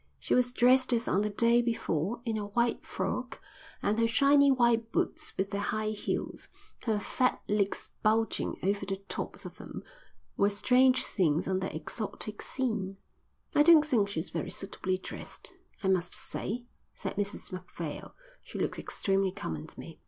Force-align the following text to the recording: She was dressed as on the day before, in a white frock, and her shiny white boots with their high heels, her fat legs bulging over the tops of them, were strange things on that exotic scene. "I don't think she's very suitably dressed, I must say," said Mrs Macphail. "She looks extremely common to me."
She 0.17 0.33
was 0.33 0.51
dressed 0.51 0.93
as 0.93 1.07
on 1.07 1.21
the 1.21 1.29
day 1.29 1.61
before, 1.61 2.21
in 2.25 2.35
a 2.35 2.47
white 2.47 2.83
frock, 2.83 3.39
and 3.83 3.99
her 3.99 4.07
shiny 4.07 4.49
white 4.51 4.91
boots 4.91 5.31
with 5.37 5.51
their 5.51 5.61
high 5.61 5.89
heels, 5.91 6.49
her 6.85 6.99
fat 6.99 7.39
legs 7.47 7.91
bulging 8.01 8.57
over 8.63 8.83
the 8.83 8.95
tops 9.07 9.45
of 9.45 9.57
them, 9.59 9.83
were 10.37 10.49
strange 10.49 11.03
things 11.05 11.47
on 11.47 11.59
that 11.59 11.75
exotic 11.75 12.41
scene. 12.41 12.97
"I 13.53 13.61
don't 13.61 13.85
think 13.85 14.09
she's 14.09 14.31
very 14.31 14.49
suitably 14.49 14.97
dressed, 14.97 15.53
I 15.83 15.87
must 15.87 16.15
say," 16.15 16.65
said 16.95 17.15
Mrs 17.15 17.51
Macphail. 17.51 18.15
"She 18.41 18.57
looks 18.57 18.79
extremely 18.79 19.31
common 19.31 19.67
to 19.67 19.79
me." 19.79 19.99